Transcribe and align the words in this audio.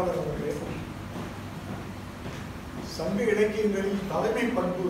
உரையாடல் 0.00 0.22
அவர்களே 0.22 0.52
சங்க 2.96 3.22
இலக்கியங்களில் 3.22 4.06
தலைமை 4.12 4.44
பண்பு 4.46 4.86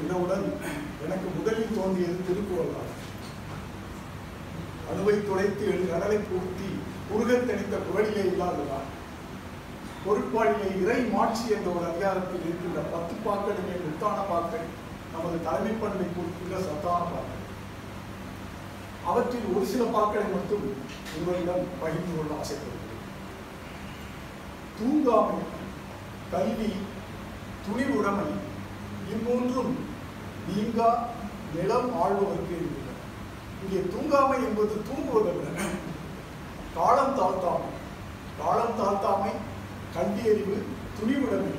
என்றவுடன் 0.00 0.46
எனக்கு 1.04 1.26
முதலில் 1.36 1.74
தோன்றியது 1.74 2.18
திருக்குறள் 2.26 2.74
தான். 2.74 2.92
அணுவை 4.88 5.14
துளைத்து 5.24 5.64
எழு 5.72 5.86
கடலை 5.90 6.18
பூர்த்தி 6.28 6.68
குறுகத் 7.10 7.48
குரலிலே 7.88 8.22
இல்லாததான் 8.30 8.86
பொருட்பாடிலே 10.04 10.68
இறை 10.82 11.00
மாட்சி 11.04 11.44
என்ற 11.50 11.70
ஒரு 11.70 11.86
அதிகாரத்தில் 11.90 12.44
இருக்கின்ற 12.46 12.80
பத்து 12.94 13.14
பாக்களுமே 13.26 13.74
முத்தான 13.84 14.18
பாக்கள் 14.30 14.66
நமது 15.12 15.44
தலைமை 15.44 15.72
பண்பை 15.72 16.06
குறிக்கின்ற 16.10 16.56
சத்தான 16.60 17.02
பாக்கள். 17.12 17.42
அவற்றில் 19.04 19.52
ஒரு 19.56 19.66
சில 19.66 19.84
பாக்களை 19.84 20.26
மட்டும் 20.32 20.64
உங்களிடம் 21.16 21.66
பகிர்ந்து 21.80 22.12
கொள்ள 22.16 22.32
ஆசைப்படுகிறேன். 22.40 22.85
தூங்காமை 24.78 25.40
கல்வி 26.32 26.70
துணிவுடைமை 27.66 28.28
இம்மூன்றும் 29.14 29.74
நீங்கா 30.48 30.88
நிலம் 31.54 31.90
ஆழ்வதற்கு 32.02 32.52
இருக்கின்றன 32.58 32.94
இங்கே 33.62 33.80
தூங்காமை 33.92 34.38
என்பது 34.46 34.74
தூங்குவதல்ல 34.88 35.46
காலம் 36.76 37.16
தாழ்த்தாமை. 37.18 37.70
காலம் 38.40 38.76
தாழ்த்தாமை 38.80 39.32
கல்வியறிவு 39.94 40.56
துணிவுடைமை 40.98 41.54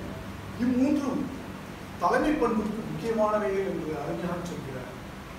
இம்மூன்றும் 0.63 1.23
தலைமை 2.01 2.33
பண்புக்கு 2.41 2.81
முக்கியமானவைகள் 2.89 3.69
என்று 3.71 3.91
அறிஞர்கள் 4.01 4.49
சொல்கிறார். 4.51 4.91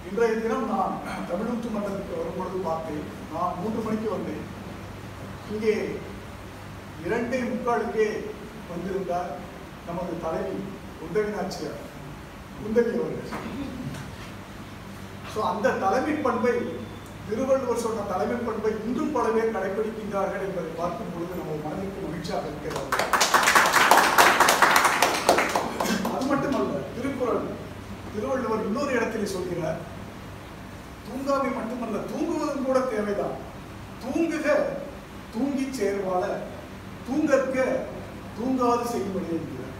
இன்றைய 0.08 0.34
தினம் 0.44 0.68
நான் 0.72 0.94
தமிழ்நாட்டு 1.28 1.68
மன்றத்துக்கு 1.74 2.18
வரும்பொழுது 2.18 2.58
பார்த்தேன். 2.68 3.06
நான் 3.34 3.56
மூன்று 3.60 3.80
மணிக்கு 3.86 4.08
வந்தேன். 4.14 4.44
இங்கே 5.52 5.74
இரண்டே 7.06 7.38
முக்காலுக்கே 7.50 8.08
வந்திருந்தார் 8.70 9.30
நமது 9.88 10.14
தலைவி 10.24 10.56
உந்தவி 11.04 11.30
நாச்சியார் 11.36 11.82
குந்தவி 12.60 12.92
அவர்கள். 12.98 13.28
ஸோ 15.32 15.38
அந்த 15.50 15.76
தலைமை 15.84 16.14
பண்பை 16.26 16.54
திருவள்ளுவர் 17.28 17.84
சொன்ன 17.84 18.06
தலைமை 18.12 18.38
பண்பை 18.40 18.72
இன்றும் 18.86 19.14
பல 19.16 19.26
பேர் 19.34 19.54
கடைபிடிக்கின்றார்கள் 19.56 20.46
என்பதை 20.46 20.70
பார்க்கும் 20.80 21.12
பொழுது 21.14 21.38
நம்ம 21.40 21.56
மனதிற்கு 21.64 22.04
மகிழ்ச்சியாக 22.04 22.50
இருக்கிறார் 22.50 22.90
அது 26.14 26.26
மட்டுமல்ல 26.32 26.82
திருக்குறள் 26.96 27.42
திருவள்ளுவர் 28.12 28.66
இன்னொரு 28.68 28.92
இடத்திலே 28.96 29.28
சொல்கிறார் 29.34 29.80
தூங்காமை 31.08 31.50
மட்டுமல்ல 31.58 31.98
தூங்குவதும் 32.10 32.66
கூட 32.68 32.78
தேவைதான். 32.92 33.36
தூங்குக 34.02 34.46
தூங்கி 35.34 35.66
சேர்வாழ 35.78 36.24
தூங்கற்க 37.08 37.56
தூங்காது 38.38 38.84
செய்யும்படி 38.92 39.28
என்கிறார் 39.36 39.76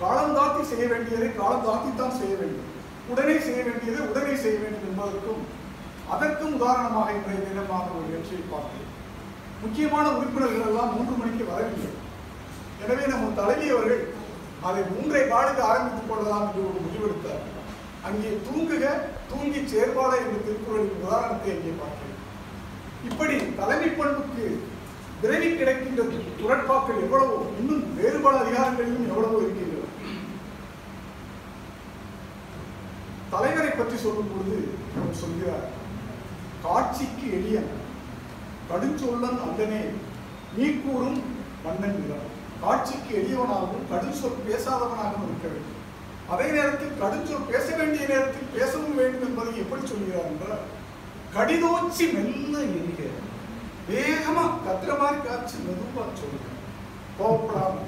காலம் 0.00 0.34
தாத்தி 0.38 0.62
செய்ய 0.70 0.84
வேண்டியதை 0.92 1.28
காலம் 1.38 1.64
தாத்தித்தான் 1.68 2.18
செய்ய 2.18 2.34
வேண்டும். 2.40 2.68
உடனே 3.12 3.36
செய்ய 3.46 3.60
வேண்டியதை 3.68 4.00
உடனே 4.10 4.34
செய்ய 4.44 4.58
வேண்டும் 4.62 4.88
என்பதற்கும் 4.90 5.42
அதற்கும் 6.14 6.54
உதாரணமாக 6.58 7.16
இன்றைய 7.18 7.40
தினமாக 7.46 7.96
ஒரு 7.96 8.06
நிகழ்ச்சியை 8.08 8.44
பார்த்தேன். 8.52 8.86
முக்கியமான 9.64 10.06
உறுப்பினர்கள் 10.18 10.68
எல்லாம் 10.70 10.94
மூன்று 10.96 11.14
மணிக்கு 11.20 11.44
வரவில்லை. 11.52 11.92
எனவே 12.84 13.04
நம்ம 13.12 13.30
தலைவியவர்கள் 13.40 14.02
அதை 14.68 14.82
மூன்றை 14.92 15.22
காலுக்கு 15.32 15.62
ஆரம்பித்துக் 15.70 16.10
கொள்ளலாம் 16.10 16.46
என்று 16.46 16.62
ஒரு 16.68 16.78
முடிவெடுத்தார். 16.84 17.44
அங்கே 18.08 18.30
தூங்குக 18.46 18.84
தூங்கி 19.30 19.60
செயற்பாட 19.72 20.12
என்ற 20.22 20.36
திருக்குறளின் 20.46 20.98
உதாரணத்தை 20.98 21.50
அங்கே 21.54 21.72
பார்க்கிறேன் 21.80 22.16
இப்படி 23.08 23.36
தலைமை 23.58 23.90
பண்புக்கு 23.98 24.46
விரைவி 25.22 25.48
கிடைக்கின்ற 25.56 26.02
துறட்பாக்கள் 26.40 27.02
எவ்வளவோ 27.04 27.36
இன்னும் 27.60 27.84
வேறு 27.98 28.18
பல 28.24 28.34
அதிகாரங்களிலும் 28.42 29.08
எவ்வளவோ 29.12 29.38
இருக்கின்றன. 29.44 29.86
தலைவரை 33.32 33.72
பற்றி 33.72 33.96
சொல்லும் 34.04 34.30
பொழுது 34.32 34.58
அவர் 34.98 35.20
சொல்கிறார் 35.22 35.66
காட்சிக்கு 36.66 37.26
எளியன் 37.38 37.72
கடுஞ்சொல்லன் 38.70 39.40
அல்லனே 39.46 39.82
நீ 40.56 40.66
கூறும் 40.84 41.20
மன்னன் 41.64 42.00
காட்சிக்கு 42.62 43.10
எளியவனாகவும் 43.20 43.88
கடுஞ்சொல் 43.90 44.40
பேசாதவனாகவும் 44.46 45.26
இருக்க 45.28 45.46
வேண்டும். 45.52 45.74
அதே 46.32 46.46
நேரத்தில் 46.56 46.98
கடுஞ்சொல் 47.02 47.48
பேச 47.50 47.66
வேண்டிய 47.76 48.02
நேரத்தில் 48.12 48.52
பேசவும் 48.56 48.98
வேண்டும் 49.00 49.26
என்பதை 49.28 49.52
எப்படி 49.62 49.82
சொல்கிறார் 49.92 50.30
என்றால் 50.32 50.64
கடிதோச்சி 51.36 52.04
மெல்ல 52.14 52.54
எரிக 52.78 53.02
வேகமா 53.90 54.44
கத்துற 54.66 54.92
மாதிரி 55.00 55.18
காட்சி 55.26 55.56
மெதுவா 55.66 56.04
சொல்லுங்க 56.20 56.48
கோபப்படாம 57.18 57.84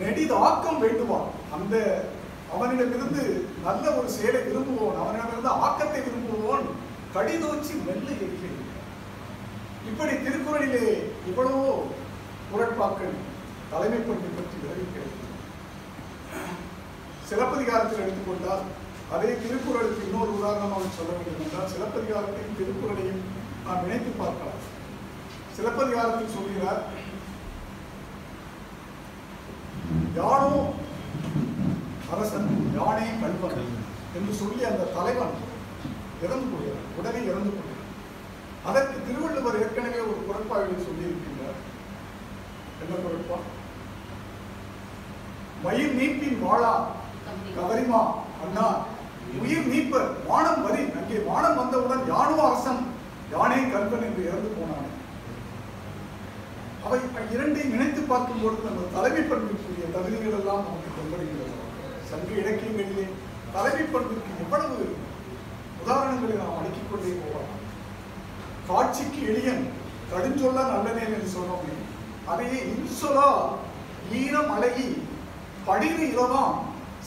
நெடிதாக்கம் 0.00 0.82
வேண்டுமா? 0.84 1.18
அந்த 1.56 1.74
அவனிடமிருந்து 2.54 3.24
நல்ல 3.66 3.84
ஒரு 3.98 4.08
செயலை 4.16 4.40
விரும்புவோன். 4.46 4.96
அவனிடமிருந்து 5.02 5.50
ஆக்கத்தை 5.66 6.00
விரும்புவோன். 6.06 6.64
கடிதோச்சி 7.14 7.72
மெல்ல 7.86 8.08
இருக்கிறது 8.18 8.62
இப்படி 9.90 10.14
திருக்குறளிலே 10.24 10.86
இவ்வளவோ 11.30 11.72
குரட்பாக்கள் 12.50 13.14
தலைமை 13.72 14.00
பண்பை 14.08 14.30
பற்றி 14.30 14.56
விளைவிக்கிறது 14.62 15.12
சிலப்பதிகாரத்தில் 17.28 18.02
எடுத்துக்கொண்டால் 18.04 18.64
அதே 19.14 19.30
திருக்குறளுக்கு 19.42 20.06
இன்னொரு 20.06 20.32
உதாரணமாக 20.38 20.90
சொல்ல 20.98 21.10
வேண்டும் 21.18 21.44
என்றால் 21.46 21.72
சிலப்பதிகாரத்தையும் 21.74 22.58
திருக்குறளையும் 22.60 23.22
நாம் 23.66 23.84
இணைத்து 23.86 24.10
பார்க்கலாம். 24.22 24.53
சிலப்பதிகாரத்தில் 25.64 26.32
சொல்கிறார் 26.32 26.80
யானோ 30.16 30.50
அரசன் 32.12 32.48
யானை 32.74 33.06
கல்வன் 33.22 33.62
என்று 34.16 34.32
சொல்லி 34.40 34.64
அந்த 34.70 34.88
தலைவன் 34.96 35.32
இறந்து 36.22 36.46
போகிறார் 36.50 36.84
உடனே 36.98 37.20
இறந்து 37.30 37.52
போகிறார் 37.52 37.80
அதற்கு 38.64 38.96
திருவள்ளுவர் 39.06 39.58
ஏற்கனவே 39.62 40.00
ஒரு 40.02 40.20
குரட்பாவில் 40.26 40.84
சொல்லியிருக்கின்றார் 40.86 41.58
என்ன 42.82 42.94
குரட்பா? 42.98 43.38
மயிர் 45.64 45.96
நீப்பின் 45.98 46.38
வாழா 46.44 46.74
கவரிமா 47.56 48.02
அண்ணா 48.44 48.66
உயிர் 49.38 49.70
நீப்பர் 49.72 50.10
வானம் 50.26 50.62
வரி 50.62 50.84
அங்கே 50.98 51.20
வானம் 51.28 51.58
வந்தவுடன் 51.60 52.04
யானோ 52.08 52.36
அரசன் 52.48 52.82
யானே 53.32 53.60
கல்வன் 53.72 54.06
என்று 54.08 54.22
இறந்து 54.24 54.50
போனான். 54.50 54.90
அவை 56.84 56.98
இரண்டையும் 57.34 57.74
இணைத்து 57.76 58.00
பார்க்கும் 58.12 58.42
பொழுது 58.42 58.68
நம்ம 58.68 58.88
தலைமை 58.94 59.22
பண்பிற்குரிய 59.28 59.86
தகுதிகள் 59.94 60.36
எல்லாம் 60.38 60.64
நமக்கு 60.66 60.96
தென்படுகிறது 60.96 61.52
சங்க 62.10 62.30
இலக்கியங்களிலே 62.42 63.06
தலைமை 63.54 63.84
பண்பிற்கு 63.94 64.40
எவ்வளவு 64.44 64.78
உதாரணங்களை 65.82 66.34
நாம் 66.40 66.58
அடுக்கிக் 66.58 66.90
கொண்டே 66.90 67.14
போகலாம். 67.22 67.54
காட்சிக்கு 68.68 69.20
எளியன் 69.30 69.64
கடுஞ்சொல்ல 70.12 70.60
நல்லனேன் 70.72 71.14
என்று 71.16 71.30
சொன்னோமே. 71.36 71.74
அதையே 72.32 72.60
இன்சொலா 72.74 73.28
ஈரம் 74.20 74.52
அழகி 74.56 74.88
படிவு 75.66 76.04
இளவாம் 76.12 76.56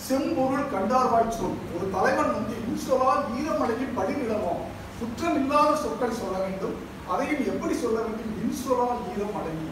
செம்பொருள் 0.07 0.71
கண்டார்வாய் 0.73 1.35
சொல். 1.37 1.57
ஒரு 1.75 1.85
தலைவன் 1.95 2.35
வந்து 2.37 2.55
இன்சொலா 2.67 3.11
ஈரம் 3.39 3.63
அழகி 3.65 3.87
படிவு 3.97 4.21
இளவாம் 4.27 4.63
குற்றம் 4.99 5.39
இல்லாத 5.41 5.71
சொற்கள் 5.83 6.19
சொல்ல 6.21 6.37
வேண்டும். 6.45 6.77
அதையும் 7.13 7.45
எப்படி 7.51 7.73
சொல்ல 7.83 7.97
வேண்டும் 8.05 8.33
இன்சொலா 8.43 8.87
கீதம் 9.03 9.37
அடங்கி. 9.39 9.69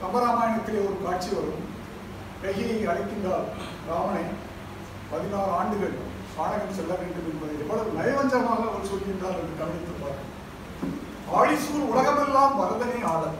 கம்பராமாயணத்திலே 0.00 0.80
ஒரு 0.86 0.96
காட்சி 1.04 1.30
வரும். 1.34 1.62
கையை 2.42 2.70
அழைக்கின்றார் 2.90 3.46
ராமனை. 3.88 4.24
பதினாறு 5.10 5.52
ஆண்டுகள் 5.60 5.96
பாடகம் 6.36 6.76
செல்ல 6.76 6.92
வேண்டும் 7.00 7.28
என்பதை 7.30 7.54
எவ்வளவு 7.62 7.96
நயவஞ்சமாக 7.98 8.62
அவர் 8.68 8.90
சொல்கின்றார் 8.90 9.40
என்று 9.40 9.58
கவனித்து 9.60 9.94
பார்க்க 10.02 10.30
ஆழிசூர் 11.38 11.90
உலகமெல்லாம் 11.92 12.56
பரதனே 12.60 12.98
ஆடல். 13.12 13.36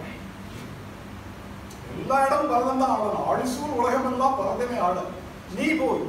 எல்லா 2.01 2.19
இடமும் 2.27 2.53
பரதன் 2.53 2.83
தான் 2.83 2.95
ஆடல். 2.97 3.23
ஆழிசூர் 3.31 3.79
உலகமெல்லாம் 3.81 4.39
பரதனே 4.41 4.77
ஆடல். 4.89 5.11
நீ 5.57 5.67
போய் 5.81 6.05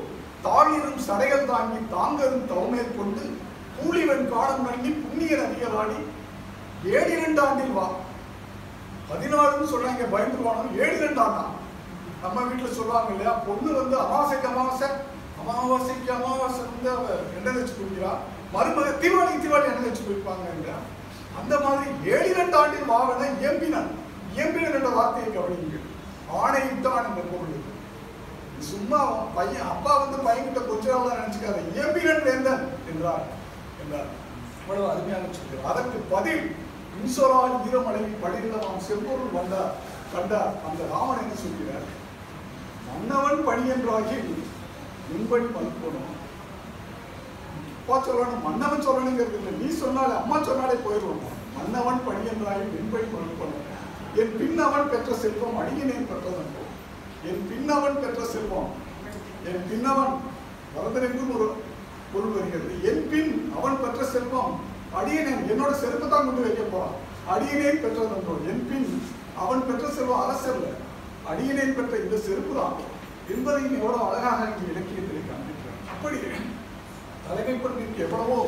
தாழிரும் 0.45 1.01
சடைகள் 1.07 1.49
தாங்கி 1.51 1.79
தாங்கரும் 1.95 2.47
தவமேற்கொண்டு 2.51 3.23
கூலிவன் 3.77 4.29
காலம் 4.33 4.65
நல்கி 4.67 4.91
புண்ணிய 5.03 5.33
நதிகளாடி 5.41 5.97
ஏழு 6.91 7.11
இரண்டு 7.17 7.41
ஆண்டில் 7.41 7.71
வா. 7.71 7.87
பதினாலுன்னு 9.09 9.71
சொல்றாங்க 9.73 10.05
பயந்துருவானும் 10.13 10.77
ஏழு 10.79 10.97
இரண்டு 10.97 11.21
ஆண்டா 11.21 11.43
நம்ம 12.21 12.41
வீட்டில் 12.41 12.77
சொல்லுவாங்க 12.77 13.11
இல்லையா 13.11 13.31
பொண்ணு 13.31 13.73
வந்து 13.73 13.97
அமாவாசைக்கு 13.99 14.47
அமாவாசை 14.47 14.89
அமாவாசைக்கு 15.41 16.11
அமாவாசை 16.11 16.61
வந்து 16.65 16.89
அவ 16.89 17.05
எண்ணெய் 17.37 17.57
வச்சு 17.57 17.73
குடிக்கிறா 17.73 18.11
மருமக 18.53 18.91
தீபாவளி 19.01 19.33
தீபாவளி 19.43 19.71
எண்ணெய் 19.71 19.89
வச்சு 19.89 20.03
குடிப்பாங்க 20.03 20.45
இல்லையா 20.55 20.77
அந்த 21.39 21.59
மாதிரி 21.59 22.11
ஏழு 22.11 22.29
இரண்டு 22.29 22.57
ஆண்டில் 22.57 22.85
வாவன 22.85 23.29
இயம்பினன். 23.41 23.91
இயம்பினன் 24.35 24.77
என்ற 24.77 24.89
வார்த்தையை 24.89 25.29
கவனிங்க 25.31 25.79
ஆணையிட்டான் 26.41 27.07
என்ற 27.09 27.21
பொருள் 27.21 27.59
சும்மா 28.59 28.99
பையன் 29.35 29.69
அப்பா 29.69 29.97
வந்து 29.97 30.17
பையன்கிட்ட 30.17 30.59
தான் 31.05 31.19
நினைச்சுக்காத. 31.21 31.57
இயம்பினன் 31.75 32.23
வேந்தன் 32.23 32.69
என்றார். 32.91 33.25
என்றார். 33.83 34.09
இவ்வளவு 34.59 34.89
அருமையாக 34.89 35.25
சொல்கிறார். 35.33 35.67
அதற்கு 35.71 35.97
பதில் 35.97 36.55
இன்சொலால் 36.99 37.55
ஈரமலை 37.67 38.03
படிகளமாம் 38.23 38.85
செம்பொருள் 38.87 39.35
வந்தார் 39.37 39.73
கண்டார் 40.13 40.53
அந்த 40.67 40.81
ராமன் 40.93 41.21
என்ன 41.23 41.35
சொல்கிறார்? 41.43 41.85
மன்னவன் 42.87 43.39
பணி 43.47 43.63
என்றாகி 43.75 44.17
முன்பணி 45.07 45.47
மறுக்கணும் 45.55 46.09
அப்பா 47.77 47.95
சொல்லணும் 48.07 48.43
மன்னவன் 48.47 48.85
சொல்லணுங்கிறது 48.87 49.37
இல்லை. 49.39 49.53
நீ 49.61 49.67
சொன்னாலே 49.81 50.13
அம்மா 50.21 50.37
சொன்னாலே 50.49 50.75
போயிடுவோம் 50.85 51.23
மன்னவன் 51.57 52.05
பணி 52.07 52.23
என்றாகி 52.33 52.67
முன்பணி 52.75 53.07
மறுக்கணும் 53.15 53.65
என் 54.21 54.35
பின்னவன் 54.39 54.89
பெற்ற 54.91 55.15
செல்வம் 55.23 55.57
அடியினேன் 55.61 56.09
பெற்றதன்றோ 56.11 56.63
என் 57.29 57.43
பின்னவன் 57.49 57.99
பெற்ற 58.03 58.21
செல்வம் 58.33 58.71
என் 59.49 59.65
பின்னவன் 59.69 60.13
வரதரெங்கும் 60.75 61.33
ஒரு 61.37 61.47
பொருள் 62.13 62.35
வருகிறது. 62.35 62.73
என் 62.89 63.03
பின் 63.11 63.31
அவன் 63.57 63.81
பெற்ற 63.83 64.03
செல்வம் 64.13 64.53
அடியனேன் 64.99 65.45
என்னோட 65.51 65.71
செருப்பு 65.81 66.07
தான் 66.13 66.27
கொண்டு 66.27 66.45
வைக்க 66.45 66.63
போறான். 66.65 66.97
அடியனேன் 67.33 67.83
பெற்றதன்றோ 67.83 68.33
என் 68.51 68.65
பின் 68.69 68.89
அவன் 69.43 69.65
பெற்ற 69.67 69.85
செல்வம் 69.97 70.23
அரசல்ல 70.25 70.67
அடியனேன் 71.31 71.77
பெற்ற 71.77 71.93
இந்த 72.03 72.17
செருப்பு 72.27 72.53
தான். 72.59 72.75
என்பதையும் 73.33 73.75
எவ்வளவு 73.79 74.05
அழகாக 74.07 74.47
இங்கே 74.51 74.65
இலக்கியத்தில் 74.71 75.27
காண்பிக்கிறார் 75.29 75.83
அப்படி 75.93 76.17
தலைமை 77.25 77.55
பண்பிற்கு 77.63 78.03
எவ்வளவோ 78.07 78.39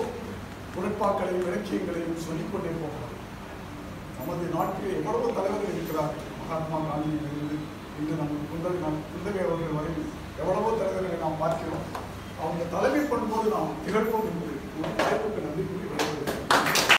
உழைப்பாக்களையும் 0.78 1.48
இலக்கியங்களையும் 1.50 2.24
சொல்லிக்கொண்டே 2.26 2.72
போகிறான் 2.82 3.14
நமது 4.18 4.46
நாட்டில் 4.56 4.96
எவ்வளவோ 5.00 5.28
தலைவர்கள் 5.38 5.78
இருக்கிறார். 5.78 6.14
மகாத்மா 6.40 6.78
காந்தியிலிருந்து 6.88 7.58
இன்று 8.00 8.16
நம்ம 8.22 8.42
குந்தவை 8.52 8.78
நாம் 8.84 9.00
குந்தவை 9.12 9.42
அவர்கள் 9.46 9.78
வரை 9.78 9.94
எவ்வளவோ 10.42 10.70
தலைவர்களை 10.82 11.18
நாம் 11.24 11.42
பார்க்கிறோம். 11.44 11.86
அவங்க 12.42 12.64
தலைமை 12.76 13.04
பண்ணும்போது 13.12 13.48
நாம் 13.56 13.76
திகழ்வோம் 13.86 14.30